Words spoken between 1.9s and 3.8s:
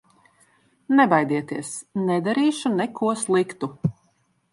nedarīšu neko sliktu!